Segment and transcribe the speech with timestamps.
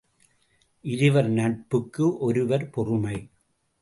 [0.85, 3.17] இருவர் நட்புக்கு ஒருவர் பொறுமை.